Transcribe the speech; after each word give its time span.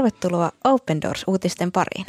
Tervetuloa 0.00 0.52
Open 0.64 1.02
Doors-uutisten 1.02 1.72
pariin. 1.72 2.06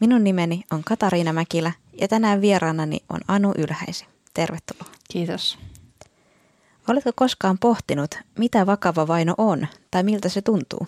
Minun 0.00 0.24
nimeni 0.24 0.64
on 0.72 0.84
Katariina 0.84 1.32
Mäkilä 1.32 1.72
ja 2.00 2.08
tänään 2.08 2.40
vieraanani 2.40 2.98
on 3.08 3.20
Anu 3.28 3.52
Ylhäisi. 3.58 4.06
Tervetuloa. 4.34 4.94
Kiitos. 5.12 5.58
Oletko 6.88 7.10
koskaan 7.14 7.58
pohtinut, 7.58 8.14
mitä 8.38 8.66
vakava 8.66 9.06
vaino 9.06 9.34
on 9.38 9.66
tai 9.90 10.02
miltä 10.02 10.28
se 10.28 10.42
tuntuu? 10.42 10.86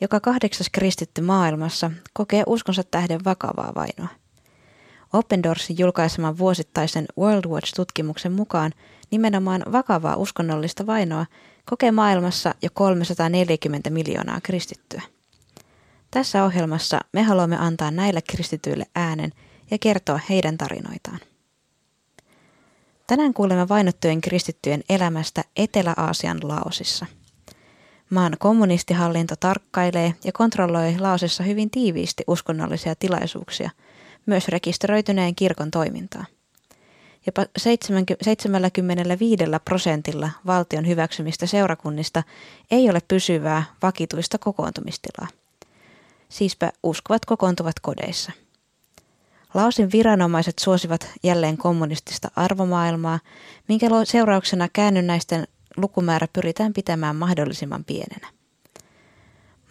Joka 0.00 0.20
kahdeksas 0.20 0.70
kristitty 0.70 1.20
maailmassa 1.20 1.90
kokee 2.12 2.42
uskonsa 2.46 2.82
tähden 2.84 3.24
vakavaa 3.24 3.72
vainoa. 3.74 4.08
Open 5.12 5.42
Doorsin 5.42 5.78
julkaiseman 5.78 6.38
vuosittaisen 6.38 7.06
World 7.18 7.44
Watch-tutkimuksen 7.44 8.32
mukaan 8.32 8.72
nimenomaan 9.10 9.62
vakavaa 9.72 10.16
uskonnollista 10.16 10.86
vainoa 10.86 11.26
kokee 11.70 11.90
maailmassa 11.90 12.54
jo 12.62 12.68
340 12.74 13.90
miljoonaa 13.90 14.40
kristittyä. 14.42 15.02
Tässä 16.10 16.44
ohjelmassa 16.44 17.00
me 17.12 17.22
haluamme 17.22 17.56
antaa 17.56 17.90
näille 17.90 18.22
kristityille 18.22 18.86
äänen 18.94 19.32
ja 19.70 19.78
kertoa 19.78 20.20
heidän 20.28 20.58
tarinoitaan. 20.58 21.18
Tänään 23.06 23.34
kuulemme 23.34 23.68
vainottujen 23.68 24.20
kristittyjen 24.20 24.84
elämästä 24.88 25.44
Etelä-Aasian 25.56 26.38
Laosissa. 26.42 27.06
Maan 28.10 28.36
kommunistihallinto 28.38 29.34
tarkkailee 29.40 30.14
ja 30.24 30.32
kontrolloi 30.32 30.98
Laosissa 30.98 31.42
hyvin 31.42 31.70
tiiviisti 31.70 32.24
uskonnollisia 32.26 32.94
tilaisuuksia, 32.94 33.70
myös 34.26 34.48
rekisteröityneen 34.48 35.34
kirkon 35.34 35.70
toimintaa. 35.70 36.24
Jopa 37.26 37.46
75 37.56 39.44
prosentilla 39.64 40.30
valtion 40.46 40.86
hyväksymistä 40.86 41.46
seurakunnista 41.46 42.22
ei 42.70 42.90
ole 42.90 43.00
pysyvää, 43.08 43.64
vakituista 43.82 44.38
kokoontumistilaa. 44.38 45.28
Siispä 46.28 46.72
uskovat 46.82 47.24
kokoontuvat 47.24 47.80
kodeissa. 47.80 48.32
Laosin 49.54 49.92
viranomaiset 49.92 50.58
suosivat 50.58 51.10
jälleen 51.22 51.56
kommunistista 51.56 52.30
arvomaailmaa, 52.36 53.20
minkä 53.68 53.86
seurauksena 54.04 54.68
käännynnäisten 54.72 55.46
lukumäärä 55.76 56.28
pyritään 56.32 56.72
pitämään 56.72 57.16
mahdollisimman 57.16 57.84
pienenä. 57.84 58.28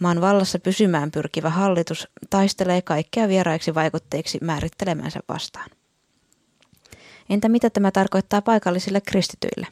Maan 0.00 0.20
vallassa 0.20 0.58
pysymään 0.58 1.10
pyrkivä 1.10 1.50
hallitus 1.50 2.08
taistelee 2.30 2.82
kaikkea 2.82 3.28
vieraiksi 3.28 3.74
vaikutteiksi 3.74 4.38
määrittelemänsä 4.42 5.20
vastaan. 5.28 5.70
Entä 7.30 7.48
mitä 7.48 7.70
tämä 7.70 7.90
tarkoittaa 7.90 8.42
paikallisille 8.42 9.00
kristityille? 9.00 9.66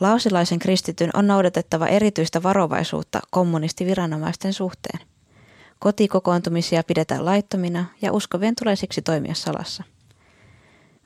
Laosilaisen 0.00 0.58
kristityn 0.58 1.10
on 1.14 1.26
noudatettava 1.26 1.86
erityistä 1.86 2.42
varovaisuutta 2.42 3.20
kommunistiviranomaisten 3.30 4.52
suhteen. 4.52 5.00
Kotikokoontumisia 5.78 6.82
pidetään 6.82 7.24
laittomina 7.24 7.84
ja 8.02 8.12
uskovien 8.12 8.54
tulee 8.54 8.76
siksi 8.76 9.02
toimia 9.02 9.34
salassa. 9.34 9.84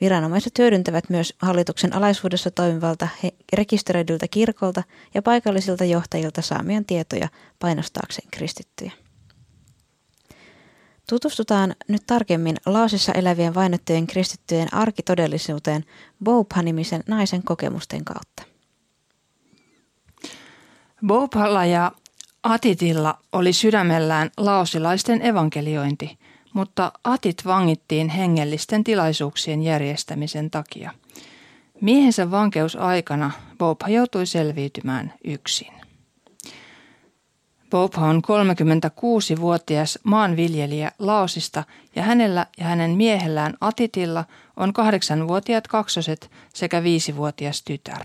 Viranomaiset 0.01 0.59
hyödyntävät 0.59 1.11
myös 1.11 1.35
hallituksen 1.39 1.95
alaisuudessa 1.95 2.51
toimivalta 2.51 3.09
rekisteröidyltä 3.53 4.29
kirkolta 4.29 4.83
ja 5.15 5.23
paikallisilta 5.23 5.85
johtajilta 5.85 6.43
saamiaan 6.43 6.85
tietoja 6.85 7.29
painostaakseen 7.59 8.29
kristittyjä. 8.31 8.93
Tutustutaan 11.11 11.75
nyt 11.89 12.03
tarkemmin 12.07 12.57
Laosissa 12.67 13.13
elävien 13.13 13.55
vainottujen 13.55 14.07
kristittyjen 14.07 14.75
arkitodellisuuteen 14.75 15.85
Boupha-nimisen 16.25 17.03
naisen 17.09 17.43
kokemusten 17.43 18.05
kautta. 18.05 18.43
Bouphalla 21.07 21.65
ja 21.65 21.93
Atitilla 22.43 23.19
oli 23.33 23.53
sydämellään 23.53 24.31
laosilaisten 24.37 25.27
evankeliointi, 25.27 26.19
mutta 26.55 26.93
Atit 27.05 27.43
vangittiin 27.47 28.09
hengellisten 28.09 28.85
tilaisuuksien 28.85 29.63
järjestämisen 29.63 30.51
takia. 30.51 30.91
Miehensä 31.81 32.31
vankeusaikana 32.31 33.31
Bopha 33.59 33.89
joutui 33.89 34.27
selviytymään 34.27 35.15
yksin. 35.25 35.80
Bopha 37.71 38.07
on 38.07 38.23
36-vuotias 38.25 39.99
maanviljelijä 40.05 40.93
Laosista 40.99 41.65
ja 41.97 42.03
hänellä 42.03 42.47
ja 42.59 42.65
hänen 42.65 42.91
miehellään 42.91 43.55
Atitilla 43.61 44.25
on 44.57 44.73
kahdeksanvuotiaat 44.73 45.69
kaksoset 45.69 46.31
sekä 46.55 46.83
viisivuotias 46.83 47.63
tytär. 47.63 48.05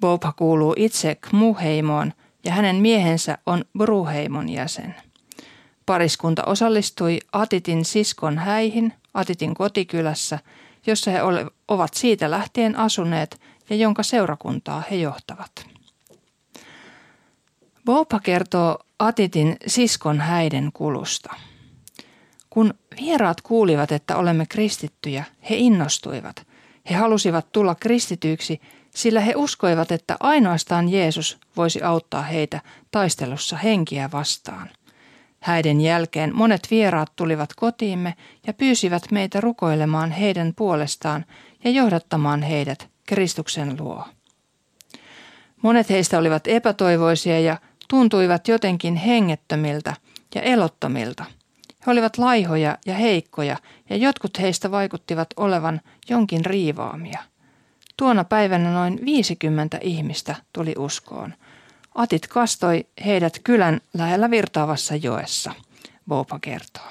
Bopha 0.00 0.32
kuuluu 0.32 0.74
itse 0.76 1.14
Kmuheimoon– 1.14 2.12
ja 2.46 2.52
hänen 2.52 2.76
miehensä 2.76 3.38
on 3.46 3.64
Bruheimon 3.78 4.48
jäsen. 4.48 4.94
Pariskunta 5.86 6.42
osallistui 6.46 7.18
Atitin 7.32 7.84
siskon 7.84 8.38
häihin 8.38 8.92
Atitin 9.14 9.54
kotikylässä, 9.54 10.38
jossa 10.86 11.10
he 11.10 11.18
ovat 11.68 11.94
siitä 11.94 12.30
lähtien 12.30 12.76
asuneet 12.78 13.40
ja 13.70 13.76
jonka 13.76 14.02
seurakuntaa 14.02 14.82
he 14.90 14.96
johtavat. 14.96 15.75
Bopa 17.86 18.20
kertoo 18.20 18.78
Atitin 18.98 19.56
siskon 19.66 20.20
häiden 20.20 20.70
kulusta. 20.72 21.34
Kun 22.50 22.74
vieraat 23.00 23.40
kuulivat, 23.40 23.92
että 23.92 24.16
olemme 24.16 24.46
kristittyjä, 24.46 25.24
he 25.50 25.56
innostuivat. 25.56 26.46
He 26.90 26.94
halusivat 26.94 27.52
tulla 27.52 27.74
kristityiksi 27.74 28.60
sillä 28.94 29.20
he 29.20 29.32
uskoivat, 29.36 29.92
että 29.92 30.16
ainoastaan 30.20 30.88
Jeesus 30.88 31.38
voisi 31.56 31.82
auttaa 31.82 32.22
heitä 32.22 32.60
taistelussa 32.90 33.56
henkiä 33.56 34.10
vastaan. 34.12 34.70
Häiden 35.40 35.80
jälkeen 35.80 36.36
monet 36.36 36.68
vieraat 36.70 37.12
tulivat 37.16 37.54
kotiimme 37.54 38.14
ja 38.46 38.52
pyysivät 38.52 39.02
meitä 39.10 39.40
rukoilemaan 39.40 40.10
heidän 40.10 40.52
puolestaan 40.56 41.24
ja 41.64 41.70
johdattamaan 41.70 42.42
heidät 42.42 42.88
Kristuksen 43.06 43.76
luo. 43.80 44.04
Monet 45.62 45.90
heistä 45.90 46.18
olivat 46.18 46.46
epätoivoisia 46.46 47.40
ja 47.40 47.58
tuntuivat 47.88 48.48
jotenkin 48.48 48.96
hengettömiltä 48.96 49.94
ja 50.34 50.42
elottomilta. 50.42 51.24
He 51.86 51.92
olivat 51.92 52.18
laihoja 52.18 52.78
ja 52.86 52.94
heikkoja 52.94 53.56
ja 53.90 53.96
jotkut 53.96 54.38
heistä 54.38 54.70
vaikuttivat 54.70 55.28
olevan 55.36 55.80
jonkin 56.08 56.44
riivaamia– 56.44 57.18
Tuona 57.96 58.24
päivänä 58.24 58.70
noin 58.72 59.00
50 59.04 59.78
ihmistä 59.80 60.34
tuli 60.52 60.74
uskoon. 60.78 61.34
Atit 61.94 62.26
kastoi 62.26 62.86
heidät 63.04 63.38
kylän 63.44 63.80
lähellä 63.94 64.30
virtaavassa 64.30 64.96
joessa, 64.96 65.52
Bopa 66.08 66.38
kertoo. 66.38 66.82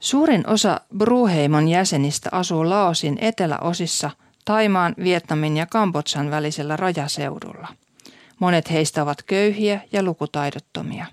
Suurin 0.00 0.46
osa 0.46 0.80
Bruheimon 0.98 1.68
jäsenistä 1.68 2.28
asuu 2.32 2.68
Laosin 2.68 3.18
eteläosissa 3.20 4.10
Taimaan, 4.44 4.94
Vietnamin 5.02 5.56
ja 5.56 5.66
Kambodsan 5.66 6.30
välisellä 6.30 6.76
rajaseudulla. 6.76 7.68
Monet 8.40 8.70
heistä 8.70 9.02
ovat 9.02 9.22
köyhiä 9.22 9.80
ja 9.92 10.02
lukutaidottomia. 10.02 11.06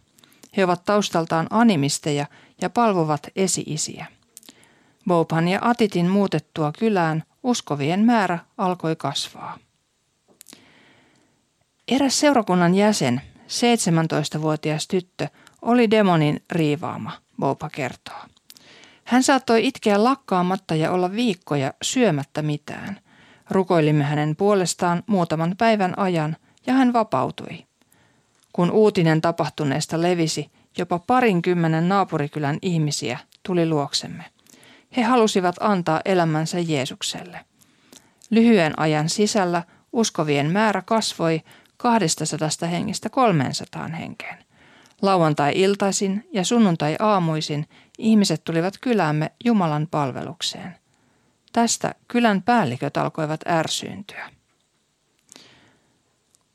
He 0.57 0.63
ovat 0.63 0.85
taustaltaan 0.85 1.47
animisteja 1.49 2.25
ja 2.61 2.69
palvovat 2.69 3.27
esi-isiä. 3.35 4.05
Bopan 5.07 5.47
ja 5.47 5.59
Atitin 5.61 6.09
muutettua 6.09 6.71
kylään 6.79 7.23
uskovien 7.43 7.99
määrä 7.99 8.39
alkoi 8.57 8.95
kasvaa. 8.95 9.57
Eräs 11.87 12.19
seurakunnan 12.19 12.75
jäsen, 12.75 13.21
17-vuotias 13.47 14.87
tyttö, 14.87 15.27
oli 15.61 15.91
demonin 15.91 16.43
riivaama, 16.51 17.11
Bopa 17.39 17.69
kertoo. 17.69 18.19
Hän 19.03 19.23
saattoi 19.23 19.67
itkeä 19.67 20.03
lakkaamatta 20.03 20.75
ja 20.75 20.91
olla 20.91 21.11
viikkoja 21.11 21.73
syömättä 21.81 22.41
mitään. 22.41 22.99
Rukoilimme 23.49 24.03
hänen 24.03 24.35
puolestaan 24.35 25.03
muutaman 25.07 25.55
päivän 25.57 25.99
ajan 25.99 26.37
ja 26.67 26.73
hän 26.73 26.93
vapautui. 26.93 27.65
Kun 28.53 28.71
uutinen 28.71 29.21
tapahtuneesta 29.21 30.01
levisi, 30.01 30.51
jopa 30.77 30.99
parinkymmenen 30.99 31.89
naapurikylän 31.89 32.57
ihmisiä 32.61 33.19
tuli 33.43 33.69
luoksemme. 33.69 34.25
He 34.97 35.03
halusivat 35.03 35.55
antaa 35.59 36.01
elämänsä 36.05 36.59
Jeesukselle. 36.59 37.39
Lyhyen 38.29 38.79
ajan 38.79 39.09
sisällä 39.09 39.63
uskovien 39.93 40.51
määrä 40.51 40.81
kasvoi 40.81 41.41
200 41.77 42.49
hengestä 42.71 43.09
300 43.09 43.87
henkeen. 43.87 44.37
Lauantai-iltaisin 45.01 46.29
ja 46.33 46.43
sunnuntai-aamuisin 46.45 47.65
ihmiset 47.97 48.43
tulivat 48.43 48.73
kylämme 48.81 49.31
Jumalan 49.45 49.87
palvelukseen. 49.91 50.75
Tästä 51.53 51.95
kylän 52.07 52.41
päälliköt 52.41 52.97
alkoivat 52.97 53.41
ärsyyntyä. 53.47 54.36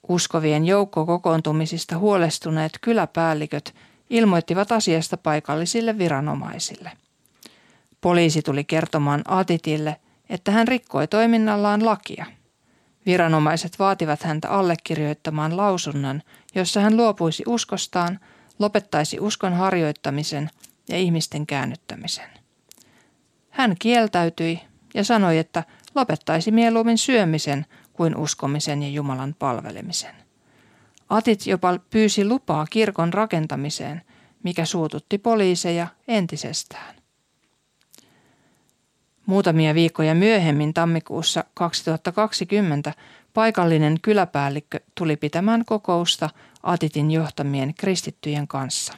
Uskovien 0.09 0.65
joukkokokoontumisista 0.65 1.99
huolestuneet 1.99 2.73
kyläpäälliköt 2.81 3.75
ilmoittivat 4.11 4.73
asiasta 4.73 5.17
paikallisille 5.17 5.99
viranomaisille. 5.99 6.93
Poliisi 8.01 8.43
tuli 8.43 8.65
kertomaan 8.65 9.23
Atitille, 9.29 9.97
että 10.31 10.53
hän 10.53 10.69
rikkoi 10.69 11.09
toiminnallaan 11.09 11.85
lakia. 11.85 12.27
Viranomaiset 13.07 13.79
vaativat 13.79 14.23
häntä 14.23 14.49
allekirjoittamaan 14.49 15.57
lausunnon, 15.57 16.23
jossa 16.55 16.81
hän 16.81 16.97
luopuisi 16.97 17.43
uskostaan, 17.47 18.21
lopettaisi 18.59 19.21
uskon 19.21 19.53
harjoittamisen 19.53 20.51
ja 20.89 20.97
ihmisten 20.97 21.47
käännyttämisen. 21.47 22.29
Hän 23.51 23.77
kieltäytyi 23.79 24.61
ja 24.95 25.05
sanoi, 25.05 25.39
että 25.39 25.65
lopettaisi 25.95 26.51
mieluummin 26.51 26.99
syömisen 26.99 27.67
kuin 27.93 28.17
uskomisen 28.17 28.83
ja 28.83 28.89
Jumalan 28.89 29.35
palvelemisen. 29.39 30.15
Atit 31.09 31.47
jopa 31.47 31.79
pyysi 31.91 32.25
lupaa 32.25 32.67
kirkon 32.71 33.13
rakentamiseen, 33.13 34.03
mikä 34.43 34.65
suututti 34.65 35.19
poliiseja 35.19 35.87
entisestään. 36.09 36.95
Muutamia 39.27 39.75
viikkoja 39.75 40.15
myöhemmin 40.15 40.75
tammikuussa 40.75 41.45
2020 41.55 42.95
paikallinen 43.35 44.01
kyläpäällikkö 44.03 44.81
tuli 44.95 45.17
pitämään 45.17 45.65
kokousta 45.65 46.31
Atitin 46.63 47.11
johtamien 47.11 47.75
kristittyjen 47.75 48.49
kanssa. 48.49 48.93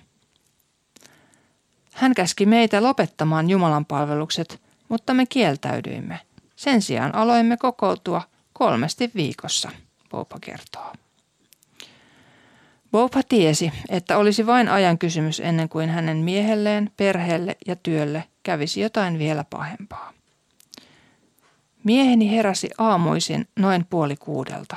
Hän 1.92 2.14
käski 2.14 2.46
meitä 2.46 2.82
lopettamaan 2.82 3.50
Jumalan 3.50 3.84
palvelukset, 3.84 4.62
mutta 4.88 5.14
me 5.14 5.26
kieltäydyimme. 5.26 6.20
Sen 6.56 6.82
sijaan 6.82 7.14
aloimme 7.14 7.56
kokoutua 7.56 8.22
kolmesti 8.54 9.10
viikossa, 9.14 9.70
Bopa 10.10 10.38
kertoo. 10.40 10.92
Bopa 12.92 13.22
tiesi, 13.22 13.72
että 13.88 14.18
olisi 14.18 14.46
vain 14.46 14.68
ajan 14.68 14.98
kysymys 14.98 15.40
ennen 15.40 15.68
kuin 15.68 15.88
hänen 15.90 16.16
miehelleen, 16.16 16.90
perheelle 16.96 17.56
ja 17.66 17.76
työlle 17.76 18.24
kävisi 18.42 18.80
jotain 18.80 19.18
vielä 19.18 19.44
pahempaa. 19.50 20.12
Mieheni 21.84 22.30
heräsi 22.30 22.70
aamuisin 22.78 23.48
noin 23.56 23.86
puoli 23.90 24.16
kuudelta. 24.16 24.76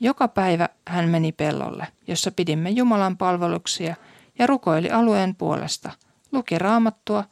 Joka 0.00 0.28
päivä 0.28 0.68
hän 0.86 1.08
meni 1.08 1.32
pellolle, 1.32 1.86
jossa 2.06 2.30
pidimme 2.30 2.70
Jumalan 2.70 3.16
palveluksia 3.16 3.96
ja 4.38 4.46
rukoili 4.46 4.90
alueen 4.90 5.34
puolesta, 5.34 5.90
luki 6.32 6.58
raamattua 6.58 7.24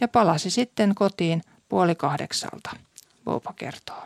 ja 0.00 0.08
palasi 0.08 0.50
sitten 0.50 0.94
kotiin 0.94 1.42
puoli 1.68 1.94
kahdeksalta, 1.94 2.70
Boba 3.24 3.52
kertoo. 3.56 4.02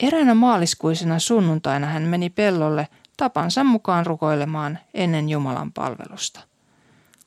Eräänä 0.00 0.34
maaliskuisena 0.34 1.18
sunnuntaina 1.18 1.86
hän 1.86 2.02
meni 2.02 2.30
pellolle 2.30 2.88
tapansa 3.16 3.64
mukaan 3.64 4.06
rukoilemaan 4.06 4.78
ennen 4.94 5.28
Jumalan 5.28 5.72
palvelusta. 5.72 6.40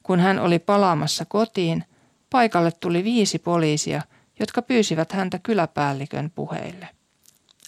Kun 0.04 0.20
hän 0.20 0.40
oli 0.40 0.60
palaamassa 0.60 1.26
kotiin, 1.26 1.84
paikalle 2.30 2.72
tuli 2.72 3.04
viisi 3.04 3.40
poliisia– 3.40 4.02
jotka 4.40 4.62
pyysivät 4.62 5.12
häntä 5.12 5.40
kyläpäällikön 5.40 6.32
puheille. 6.36 6.88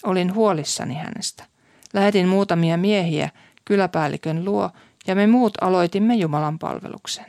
Olin 0.02 0.34
huolissani 0.34 0.94
hänestä. 0.94 1.44
Lähetin 1.94 2.28
muutamia 2.28 2.76
miehiä 2.76 3.30
kyläpäällikön 3.64 4.44
luo 4.44 4.70
ja 5.06 5.14
me 5.14 5.26
muut 5.26 5.54
aloitimme 5.60 6.14
Jumalan 6.14 6.58
palveluksen. 6.58 7.26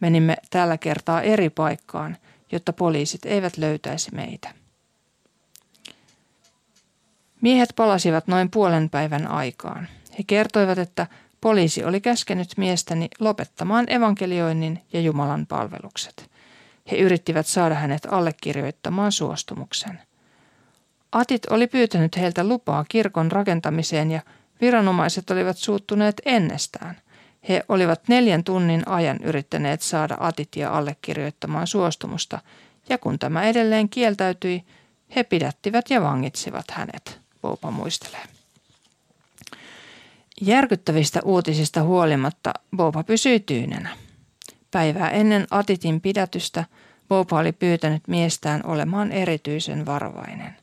Menimme 0.00 0.36
tällä 0.50 0.78
kertaa 0.78 1.22
eri 1.22 1.50
paikkaan, 1.50 2.16
jotta 2.52 2.72
poliisit 2.72 3.26
eivät 3.26 3.56
löytäisi 3.56 4.14
meitä. 4.14 4.54
Miehet 7.42 7.72
palasivat 7.76 8.26
noin 8.26 8.50
puolen 8.50 8.90
päivän 8.90 9.26
aikaan. 9.26 9.88
He 10.18 10.24
kertoivat, 10.26 10.78
että 10.78 11.06
poliisi 11.40 11.84
oli 11.84 12.00
käskenyt 12.00 12.48
miestäni 12.56 13.08
lopettamaan 13.20 13.92
evankelioinnin 13.92 14.82
ja 14.92 15.00
Jumalan 15.00 15.46
palvelukset. 15.46 16.30
He 16.90 16.96
yrittivät 16.96 17.46
saada 17.46 17.74
hänet 17.74 18.06
allekirjoittamaan 18.10 19.12
suostumuksen. 19.12 20.00
Atit 21.12 21.46
oli 21.46 21.66
pyytänyt 21.66 22.16
heiltä 22.16 22.44
lupaa 22.44 22.84
kirkon 22.88 23.32
rakentamiseen 23.32 24.10
ja 24.10 24.20
viranomaiset 24.60 25.30
olivat 25.30 25.56
suuttuneet 25.56 26.20
ennestään. 26.24 26.96
He 27.48 27.62
olivat 27.68 28.08
neljän 28.08 28.44
tunnin 28.44 28.88
ajan 28.88 29.18
yrittäneet 29.22 29.82
saada 29.82 30.16
Atitia 30.20 30.70
allekirjoittamaan 30.70 31.66
suostumusta, 31.66 32.38
ja 32.88 32.98
kun 32.98 33.18
tämä 33.18 33.42
edelleen 33.42 33.88
kieltäytyi, 33.88 34.64
he 35.16 35.24
pidättivät 35.24 35.90
ja 35.90 36.02
vangitsivat 36.02 36.70
hänet, 36.70 37.21
Poupa 37.42 37.70
muistelee. 37.70 38.22
Järkyttävistä 40.40 41.20
uutisista 41.24 41.82
huolimatta 41.82 42.52
Boba 42.76 43.02
pysyi 43.04 43.40
tyynenä. 43.40 43.96
Päivää 44.70 45.10
ennen 45.10 45.46
Atitin 45.50 46.00
pidätystä 46.00 46.64
Boba 47.08 47.38
oli 47.38 47.52
pyytänyt 47.52 48.08
miestään 48.08 48.66
olemaan 48.66 49.12
erityisen 49.12 49.86
varovainen. 49.86 50.56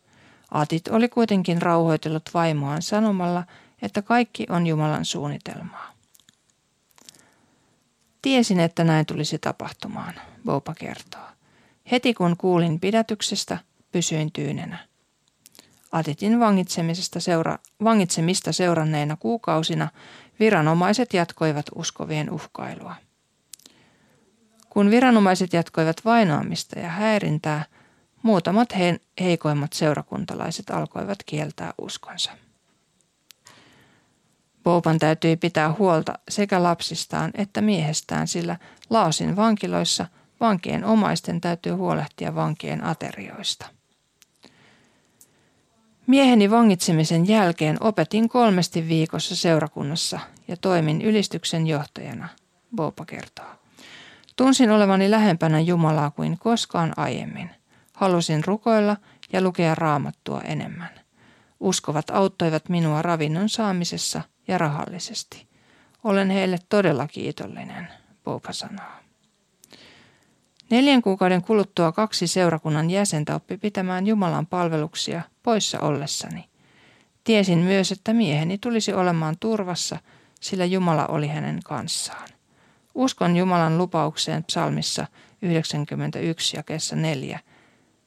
Atit 0.51 0.87
oli 0.87 1.09
kuitenkin 1.09 1.61
rauhoitellut 1.61 2.29
vaimoaan 2.33 2.81
sanomalla, 2.81 3.43
että 3.81 4.01
kaikki 4.01 4.45
on 4.49 4.67
Jumalan 4.67 5.05
suunnitelmaa. 5.05 5.93
Tiesin, 8.21 8.59
että 8.59 8.83
näin 8.83 9.05
tulisi 9.05 9.39
tapahtumaan, 9.39 10.13
Boba 10.45 10.75
kertoo. 10.75 11.27
Heti 11.91 12.13
kun 12.13 12.37
kuulin 12.37 12.79
pidätyksestä, 12.79 13.57
pysyin 13.91 14.31
tyynenä. 14.31 14.88
Atitin 15.91 16.39
vangitsemisesta 16.39 17.19
seura- 17.19 17.59
vangitsemista 17.83 18.51
seuranneina 18.51 19.17
kuukausina 19.19 19.89
viranomaiset 20.39 21.13
jatkoivat 21.13 21.65
uskovien 21.75 22.31
uhkailua. 22.31 22.95
Kun 24.69 24.91
viranomaiset 24.91 25.53
jatkoivat 25.53 26.05
vainoamista 26.05 26.79
ja 26.79 26.89
häirintää, 26.89 27.65
muutamat 28.21 28.77
he- 28.77 28.99
heikoimmat 29.19 29.73
seurakuntalaiset 29.73 30.69
alkoivat 30.69 31.17
kieltää 31.25 31.73
uskonsa. 31.77 32.31
Bouban 34.63 34.99
täytyi 34.99 35.37
pitää 35.37 35.73
huolta 35.73 36.13
sekä 36.29 36.63
lapsistaan 36.63 37.31
että 37.33 37.61
miehestään, 37.61 38.27
sillä 38.27 38.57
Laosin 38.89 39.35
vankiloissa 39.35 40.05
vankien 40.39 40.85
omaisten 40.85 41.41
täytyy 41.41 41.71
huolehtia 41.71 42.35
vankien 42.35 42.83
aterioista. 42.83 43.78
Mieheni 46.09 46.51
vangitsemisen 46.51 47.27
jälkeen 47.27 47.77
opetin 47.79 48.29
kolmesti 48.29 48.87
viikossa 48.87 49.35
seurakunnassa 49.35 50.19
ja 50.47 50.57
toimin 50.57 51.01
ylistyksen 51.01 51.67
johtajana, 51.67 52.29
Bopa 52.75 53.05
kertoo. 53.05 53.45
Tunsin 54.35 54.71
olevani 54.71 55.11
lähempänä 55.11 55.59
Jumalaa 55.59 56.11
kuin 56.11 56.39
koskaan 56.39 56.93
aiemmin. 56.97 57.49
Halusin 57.93 58.45
rukoilla 58.45 58.97
ja 59.33 59.41
lukea 59.41 59.75
raamattua 59.75 60.41
enemmän. 60.41 60.99
Uskovat 61.59 62.09
auttoivat 62.09 62.69
minua 62.69 63.01
ravinnon 63.01 63.49
saamisessa 63.49 64.21
ja 64.47 64.57
rahallisesti. 64.57 65.47
Olen 66.03 66.29
heille 66.29 66.59
todella 66.69 67.07
kiitollinen, 67.07 67.87
Poupa 68.23 68.53
sanoo. 68.53 68.98
Neljän 70.69 71.01
kuukauden 71.01 71.41
kuluttua 71.41 71.91
kaksi 71.91 72.27
seurakunnan 72.27 72.89
jäsentä 72.89 73.35
oppi 73.35 73.57
pitämään 73.57 74.07
Jumalan 74.07 74.47
palveluksia 74.47 75.21
poissa 75.43 75.79
ollessani. 75.79 76.45
Tiesin 77.23 77.59
myös, 77.59 77.91
että 77.91 78.13
mieheni 78.13 78.57
tulisi 78.57 78.93
olemaan 78.93 79.35
turvassa, 79.39 79.97
sillä 80.41 80.65
Jumala 80.65 81.07
oli 81.07 81.27
hänen 81.27 81.59
kanssaan. 81.63 82.29
Uskon 82.95 83.35
Jumalan 83.35 83.77
lupaukseen 83.77 84.43
psalmissa 84.43 85.07
91 85.41 86.57
jakeessa 86.57 86.95
4. 86.95 87.39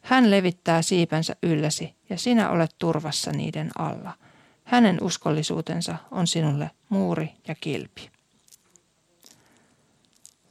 Hän 0.00 0.30
levittää 0.30 0.82
siipensä 0.82 1.36
ylläsi 1.42 1.94
ja 2.10 2.18
sinä 2.18 2.50
olet 2.50 2.74
turvassa 2.78 3.32
niiden 3.32 3.70
alla. 3.78 4.12
Hänen 4.64 4.98
uskollisuutensa 5.00 5.96
on 6.10 6.26
sinulle 6.26 6.70
muuri 6.88 7.32
ja 7.48 7.54
kilpi. 7.54 8.10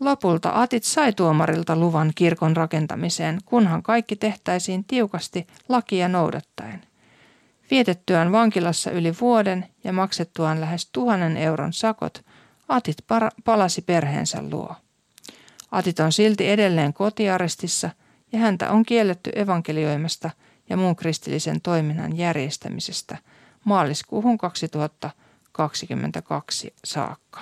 Lopulta 0.02 0.62
Atit 0.62 0.84
sai 0.84 1.14
tuomarilta 1.14 1.76
luvan 1.76 2.12
kirkon 2.16 2.58
rakentamiseen, 2.58 3.40
kunhan 3.46 3.84
kaikki 3.84 4.16
tehtäisiin 4.16 4.84
tiukasti 4.84 5.48
lakia 5.70 6.08
noudattaen. 6.08 6.82
Vietettyään 7.72 8.32
vankilassa 8.32 8.92
yli 8.92 9.14
vuoden 9.22 9.66
ja 9.84 9.94
maksettuaan 9.94 10.62
lähes 10.62 10.90
tuhannen 10.92 11.38
euron 11.38 11.74
sakot– 11.74 12.22
Atit 12.72 12.98
palasi 13.46 13.82
perheensä 13.82 14.44
luo. 14.52 14.76
Atit 15.72 16.00
on 16.00 16.12
silti 16.12 16.50
edelleen 16.50 16.94
kotiarestissa 16.94 17.90
ja 18.32 18.40
häntä 18.40 18.72
on 18.72 18.86
kielletty 18.86 19.32
evankelioimasta 19.36 20.30
ja 20.70 20.78
muun 20.78 20.96
kristillisen 20.96 21.62
toiminnan 21.62 22.18
järjestämisestä 22.18 23.18
maaliskuuhun 23.64 24.38
2022 24.38 26.74
saakka. 26.86 27.42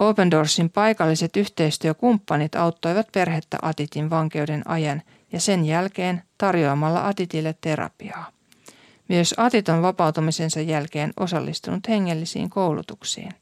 Open 0.00 0.30
Doorsin 0.30 0.70
paikalliset 0.70 1.36
yhteistyökumppanit 1.36 2.54
auttoivat 2.54 3.08
perhettä 3.12 3.58
Atitin 3.62 4.10
vankeuden 4.10 4.62
ajan 4.68 5.02
ja 5.32 5.40
sen 5.40 5.64
jälkeen 5.64 6.22
tarjoamalla 6.38 7.08
Atitille 7.08 7.54
terapiaa. 7.60 8.30
Myös 9.08 9.34
Atit 9.36 9.68
on 9.68 9.82
vapautumisensa 9.82 10.60
jälkeen 10.60 11.12
osallistunut 11.20 11.88
hengellisiin 11.88 12.50
koulutuksiin. 12.50 13.32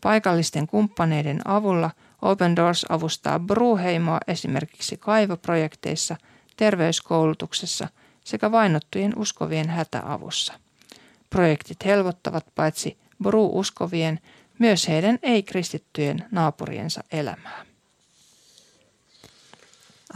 Paikallisten 0.00 0.66
kumppaneiden 0.66 1.48
avulla 1.48 1.90
Open 2.22 2.56
Doors 2.56 2.86
avustaa 2.88 3.38
Bruheimoa 3.38 4.18
esimerkiksi 4.26 4.96
kaivoprojekteissa, 4.96 6.16
terveyskoulutuksessa 6.56 7.88
sekä 8.24 8.52
vainottujen 8.52 9.18
uskovien 9.18 9.68
hätäavussa. 9.68 10.52
Projektit 11.30 11.84
helpottavat 11.84 12.46
paitsi 12.54 12.98
Bru-uskovien, 13.22 14.18
myös 14.60 14.88
heidän 14.88 15.18
ei-kristittyjen 15.22 16.24
naapuriensa 16.30 17.04
elämää. 17.12 17.66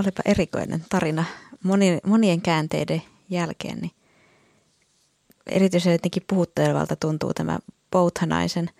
Olipa 0.01 0.23
erikoinen 0.25 0.85
tarina 0.89 1.25
monien 2.07 2.43
käänteiden 2.43 3.03
jälkeen. 3.31 3.79
Niin 3.79 3.93
erityisen 5.47 5.93
jotenkin 5.93 6.23
puhuttelevalta 6.27 6.97
tuntuu 6.97 7.35
tämä 7.35 7.59
Bouthanaisen 7.91 8.71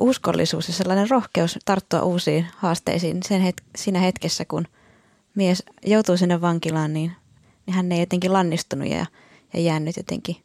uskollisuus 0.00 0.68
ja 0.68 0.74
sellainen 0.74 1.10
rohkeus 1.10 1.58
tarttua 1.64 2.02
uusiin 2.02 2.46
haasteisiin 2.56 3.22
sen 3.22 3.42
het- 3.42 3.64
siinä 3.76 4.00
hetkessä, 4.00 4.44
kun 4.44 4.66
mies 5.34 5.62
joutuu 5.86 6.16
sinne 6.16 6.40
vankilaan, 6.40 6.92
niin, 6.92 7.12
niin 7.66 7.74
hän 7.74 7.92
ei 7.92 8.00
jotenkin 8.00 8.32
lannistunut 8.32 8.88
ja, 8.88 9.06
ja 9.52 9.60
jäänyt 9.60 9.96
jotenkin 9.96 10.36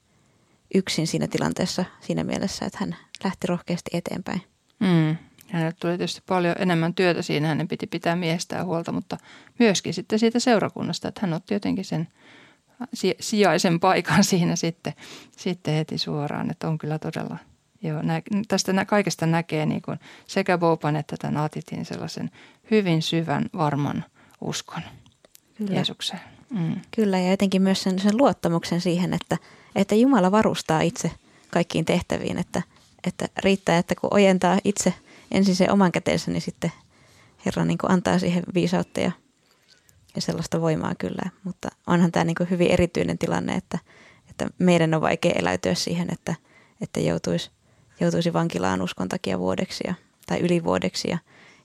yksin 0.75 1.07
siinä 1.07 1.27
tilanteessa 1.27 1.85
siinä 2.01 2.23
mielessä, 2.23 2.65
että 2.65 2.77
hän 2.81 2.95
lähti 3.23 3.47
rohkeasti 3.47 3.91
eteenpäin. 3.93 4.41
Mm. 4.79 5.17
Hänelle 5.51 5.73
tuli 5.79 5.97
tietysti 5.97 6.21
paljon 6.27 6.55
enemmän 6.59 6.93
työtä 6.93 7.21
siinä, 7.21 7.47
hänen 7.47 7.67
piti 7.67 7.87
pitää 7.87 8.15
miestään 8.15 8.65
huolta, 8.65 8.91
mutta 8.91 9.17
myöskin 9.59 9.93
sitten 9.93 10.19
siitä 10.19 10.39
seurakunnasta, 10.39 11.07
että 11.07 11.21
hän 11.21 11.33
otti 11.33 11.53
jotenkin 11.53 11.85
sen 11.85 12.07
sijaisen 13.19 13.79
paikan 13.79 14.23
siinä 14.31 14.55
sitten, 14.55 14.93
sitten 15.37 15.73
heti 15.73 15.97
suoraan, 15.97 16.51
että 16.51 16.67
on 16.67 16.77
kyllä 16.77 16.99
todella, 16.99 17.37
joo, 17.81 18.01
nä, 18.01 18.21
tästä 18.47 18.73
nä, 18.73 18.85
kaikesta 18.85 19.25
näkee 19.25 19.65
niin 19.65 19.81
kuin 19.81 19.99
sekä 20.27 20.57
Boban 20.57 20.95
että 20.95 21.17
tämän 21.17 21.37
Atitin 21.37 21.85
sellaisen 21.85 22.31
hyvin 22.71 23.01
syvän, 23.01 23.45
varman 23.53 24.05
uskon 24.41 24.81
kyllä. 25.55 25.73
Jeesukseen. 25.73 26.21
Mm. 26.49 26.75
Kyllä 26.95 27.19
ja 27.19 27.31
jotenkin 27.31 27.61
myös 27.61 27.83
sen, 27.83 27.99
sen 27.99 28.17
luottamuksen 28.17 28.81
siihen, 28.81 29.13
että, 29.13 29.37
että 29.75 29.95
Jumala 29.95 30.31
varustaa 30.31 30.81
itse 30.81 31.11
kaikkiin 31.49 31.85
tehtäviin, 31.85 32.37
että, 32.37 32.61
että 33.03 33.27
riittää, 33.43 33.77
että 33.77 33.95
kun 33.95 34.13
ojentaa 34.13 34.59
itse 34.63 34.93
ensin 35.31 35.55
se 35.55 35.71
oman 35.71 35.91
käteensä, 35.91 36.31
niin 36.31 36.41
sitten 36.41 36.71
Herra 37.45 37.65
niin 37.65 37.77
antaa 37.89 38.19
siihen 38.19 38.43
viisautta 38.53 38.99
ja 38.99 39.11
ja 40.15 40.21
sellaista 40.21 40.61
voimaa 40.61 40.95
kyllä. 40.95 41.29
Mutta 41.43 41.69
onhan 41.87 42.11
tämä 42.11 42.23
niin 42.23 42.35
hyvin 42.49 42.71
erityinen 42.71 43.17
tilanne, 43.17 43.55
että, 43.55 43.79
että 44.29 44.47
meidän 44.59 44.93
on 44.93 45.01
vaikea 45.01 45.31
eläytyä 45.31 45.75
siihen, 45.75 46.07
että, 46.11 46.35
että 46.81 46.99
joutuisi, 46.99 47.51
joutuisi 47.99 48.33
vankilaan 48.33 48.81
uskon 48.81 49.09
takia 49.09 49.39
vuodeksi 49.39 49.83
ja, 49.87 49.93
tai 50.27 50.39
ylivuodeksi. 50.39 51.07
Ja, 51.07 51.17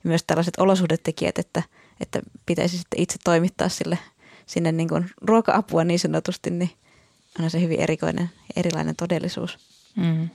ja 0.05 0.09
myös 0.09 0.25
tällaiset 0.27 0.55
olosuhdetekijät, 0.59 1.39
että, 1.39 1.63
että 2.01 2.21
pitäisi 2.47 2.79
sitten 2.79 3.01
itse 3.01 3.19
toimittaa 3.25 3.69
sille 3.69 3.99
sinne 4.47 4.73
niin 4.73 4.89
kuin 4.89 5.11
ruoka-apua 5.23 5.85
niin 5.85 5.99
sanotusti, 5.99 6.51
niin 6.51 6.71
on 7.41 7.51
se 7.51 7.61
hyvin 7.61 7.81
erikoinen 7.81 8.31
erilainen 8.57 8.97
todellisuus. 8.97 9.59
Mm. 9.97 10.29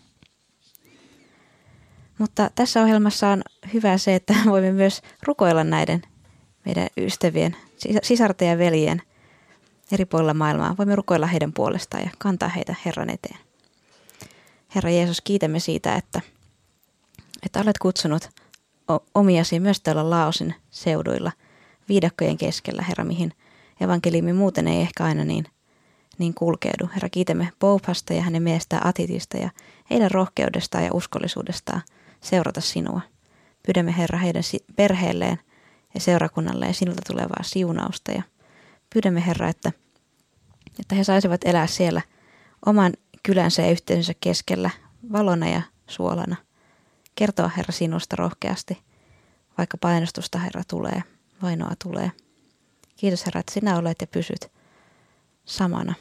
Mutta 2.22 2.50
tässä 2.56 2.82
ohjelmassa 2.82 3.30
on 3.30 3.42
hyvä 3.74 3.98
se, 3.98 4.16
että 4.16 4.34
voimme 4.52 4.72
myös 4.72 5.02
rukoilla 5.24 5.64
näiden 5.64 6.02
meidän 6.66 6.88
ystävien, 6.98 7.56
sisarten 8.04 8.48
ja 8.48 8.58
veljen 8.58 9.02
eri 9.92 10.06
puolilla 10.06 10.34
maailmaa. 10.34 10.76
Voimme 10.78 10.96
rukoilla 10.96 11.28
heidän 11.28 11.54
puolestaan 11.54 12.04
ja 12.04 12.10
kantaa 12.18 12.50
heitä 12.50 12.76
Herran 12.86 13.10
eteen. 13.10 13.38
Herra 14.76 14.90
Jeesus, 14.90 15.22
kiitämme 15.22 15.60
siitä, 15.60 15.96
että, 15.96 16.22
että 17.46 17.62
olet 17.62 17.78
kutsunut 17.78 18.30
omiasi 19.16 19.60
myös 19.60 19.82
täällä 19.82 20.10
Laosin 20.10 20.56
seuduilla, 20.70 21.32
viidakkojen 21.90 22.38
keskellä, 22.38 22.82
Herra, 22.82 23.04
mihin 23.04 23.34
evankeliumi 23.80 24.34
muuten 24.34 24.68
ei 24.68 24.82
ehkä 24.82 25.04
aina 25.04 25.26
niin, 25.26 25.46
niin 26.18 26.34
kulkeudu. 26.34 26.90
Herra, 26.94 27.10
kiitämme 27.10 27.52
Poupasta 27.60 28.14
ja 28.14 28.22
hänen 28.22 28.44
miestään 28.44 28.88
Atitista 28.88 29.38
ja 29.38 29.50
heidän 29.90 30.12
rohkeudestaan 30.12 30.84
ja 30.84 30.94
uskollisuudestaan 30.94 31.82
seurata 32.22 32.62
sinua. 32.62 33.02
Pyydämme 33.66 33.98
Herra 33.98 34.18
heidän 34.18 34.44
perheelleen– 34.76 35.40
ja 35.94 36.00
seurakunnalle 36.00 36.66
ja 36.68 36.74
sinulta 36.74 37.02
tulevaa 37.08 37.44
siunausta. 37.44 38.12
Ja 38.12 38.24
pyydämme 38.94 39.26
Herra, 39.26 39.50
että, 39.50 39.72
että 40.80 40.96
he 40.96 41.04
saisivat 41.04 41.42
elää 41.46 41.68
siellä 41.68 42.02
oman 42.66 42.94
kylänsä 43.24 43.62
ja 43.62 43.72
yhteisönsä 43.72 44.14
keskellä 44.20 44.70
valona 45.12 45.50
ja 45.50 45.62
suolana. 45.88 46.36
Kertoa 47.16 47.48
Herra 47.48 47.72
sinusta 47.72 48.16
rohkeasti, 48.16 48.78
vaikka 49.58 49.78
painostusta 49.78 50.40
Herra 50.40 50.64
tulee, 50.68 51.04
vainoa 51.42 51.74
tulee. 51.84 52.12
Kiitos 52.96 53.26
Herra, 53.26 53.40
että 53.40 53.54
sinä 53.54 53.78
olet 53.78 53.98
ja 54.02 54.08
pysyt 54.08 54.52
samana. 55.46 55.94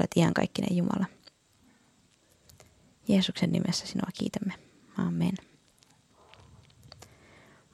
Olet 0.00 0.10
iankaikkinen 0.16 0.76
Jumala. 0.76 1.06
Jeesuksen 3.08 3.52
nimessä 3.52 3.86
sinua 3.86 4.08
kiitämme. 4.14 4.71
Amen. 4.98 5.32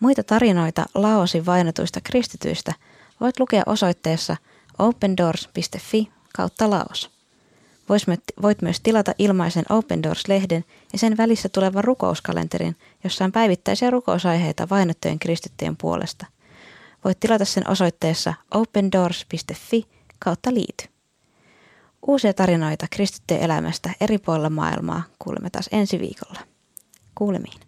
Muita 0.01 0.23
tarinoita 0.23 0.87
Laosin 0.95 1.47
vainotuista 1.47 2.01
kristityistä 2.01 2.73
voit 3.21 3.41
lukea 3.41 3.63
osoitteessa 3.67 4.37
opendoors.fi 4.79 6.09
kautta 6.35 6.71
Laos. 6.71 7.11
Voit 8.43 8.63
myös 8.63 8.81
tilata 8.81 9.13
ilmaisen 9.19 9.65
Open 9.69 10.03
Doors-lehden 10.03 10.65
ja 10.93 10.99
sen 10.99 11.17
välissä 11.17 11.49
tulevan 11.49 11.85
rukouskalenterin, 11.85 12.77
jossa 13.05 13.25
on 13.25 13.33
päivittäisiä 13.33 13.91
rukousaiheita 13.91 14.69
vainottujen 14.71 15.19
kristittyjen 15.19 15.77
puolesta. 15.77 16.27
Voit 17.05 17.21
tilata 17.21 17.45
sen 17.45 17.71
osoitteessa 17.71 18.35
opendoors.fi 18.55 19.85
kautta 20.19 20.55
liity. 20.55 20.85
Uusia 22.07 22.35
tarinoita 22.35 22.87
kristittyjen 22.91 23.43
elämästä 23.43 23.91
eri 24.01 24.19
puolilla 24.19 24.51
maailmaa 24.51 25.03
kuulemme 25.19 25.51
taas 25.51 25.69
ensi 25.73 25.99
viikolla. 25.99 26.41
Kuulemiin. 27.19 27.68